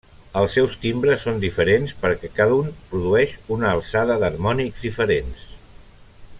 Els 0.39 0.53
seus 0.59 0.77
timbres 0.85 1.25
són 1.27 1.37
diferents 1.43 1.93
perquè 2.05 2.31
cada 2.39 2.57
un 2.63 2.73
produeix 2.95 3.37
una 3.59 3.69
alçada 3.75 4.19
d'harmònics 4.25 4.89
diferents. 4.89 5.49